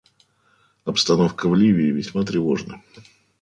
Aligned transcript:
Обстановка 0.83 1.47
в 1.47 1.53
Ливии 1.53 1.91
весьма 1.91 2.25
тревожна. 2.25 2.81